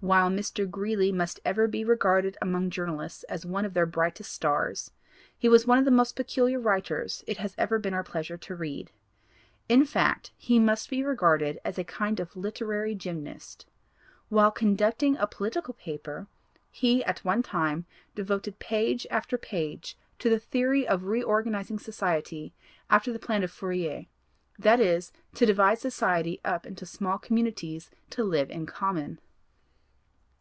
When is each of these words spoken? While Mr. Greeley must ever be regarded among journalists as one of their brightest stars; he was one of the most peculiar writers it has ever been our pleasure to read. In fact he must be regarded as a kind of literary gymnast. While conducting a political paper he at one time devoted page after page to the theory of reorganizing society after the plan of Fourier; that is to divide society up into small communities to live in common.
While 0.00 0.30
Mr. 0.30 0.70
Greeley 0.70 1.10
must 1.10 1.40
ever 1.44 1.66
be 1.66 1.82
regarded 1.82 2.36
among 2.40 2.70
journalists 2.70 3.24
as 3.24 3.44
one 3.44 3.64
of 3.64 3.74
their 3.74 3.86
brightest 3.86 4.30
stars; 4.32 4.92
he 5.36 5.48
was 5.48 5.66
one 5.66 5.78
of 5.78 5.84
the 5.84 5.90
most 5.90 6.14
peculiar 6.14 6.60
writers 6.60 7.24
it 7.26 7.38
has 7.38 7.56
ever 7.58 7.80
been 7.80 7.94
our 7.94 8.04
pleasure 8.04 8.36
to 8.36 8.54
read. 8.54 8.92
In 9.68 9.84
fact 9.84 10.30
he 10.36 10.60
must 10.60 10.90
be 10.90 11.02
regarded 11.02 11.58
as 11.64 11.76
a 11.76 11.82
kind 11.82 12.20
of 12.20 12.36
literary 12.36 12.94
gymnast. 12.94 13.66
While 14.28 14.52
conducting 14.52 15.16
a 15.16 15.26
political 15.26 15.74
paper 15.74 16.28
he 16.70 17.02
at 17.02 17.24
one 17.24 17.42
time 17.42 17.84
devoted 18.14 18.60
page 18.60 19.08
after 19.10 19.36
page 19.36 19.98
to 20.20 20.30
the 20.30 20.38
theory 20.38 20.86
of 20.86 21.04
reorganizing 21.06 21.80
society 21.80 22.54
after 22.88 23.12
the 23.12 23.18
plan 23.18 23.42
of 23.42 23.50
Fourier; 23.50 24.06
that 24.56 24.78
is 24.78 25.10
to 25.34 25.46
divide 25.46 25.80
society 25.80 26.40
up 26.44 26.64
into 26.64 26.86
small 26.86 27.18
communities 27.18 27.90
to 28.10 28.22
live 28.22 28.50
in 28.50 28.66
common. 28.66 29.18